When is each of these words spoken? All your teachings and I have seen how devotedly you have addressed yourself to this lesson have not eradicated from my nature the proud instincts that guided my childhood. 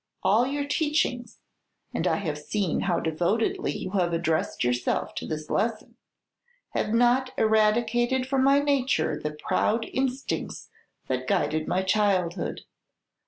All 0.23 0.47
your 0.47 0.65
teachings 0.67 1.37
and 1.93 2.07
I 2.07 2.15
have 2.15 2.39
seen 2.39 2.79
how 2.79 2.99
devotedly 2.99 3.71
you 3.77 3.91
have 3.91 4.13
addressed 4.13 4.63
yourself 4.63 5.13
to 5.13 5.27
this 5.27 5.47
lesson 5.47 5.95
have 6.69 6.91
not 6.91 7.29
eradicated 7.37 8.25
from 8.25 8.43
my 8.43 8.57
nature 8.61 9.19
the 9.21 9.29
proud 9.33 9.85
instincts 9.93 10.69
that 11.07 11.27
guided 11.27 11.67
my 11.67 11.83
childhood. 11.83 12.61